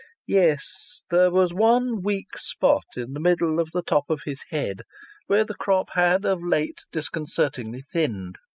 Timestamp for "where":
5.27-5.43